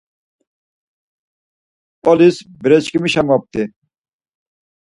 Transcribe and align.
Mp̌olis 1.99 2.37
bereşǩimişa 2.61 3.21
moft̆i. 3.27 3.63